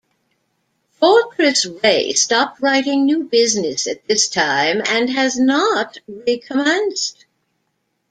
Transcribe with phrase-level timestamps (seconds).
[0.93, 7.25] Fortress Re stopped writing new business at this time, and has not recommenced.